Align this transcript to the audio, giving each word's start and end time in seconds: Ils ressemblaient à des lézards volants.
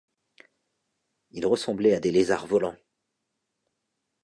Ils 1.29 1.45
ressemblaient 1.45 1.93
à 1.93 1.99
des 1.99 2.09
lézards 2.09 2.47
volants. 2.47 2.75